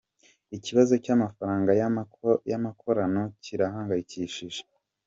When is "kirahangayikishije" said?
3.43-4.61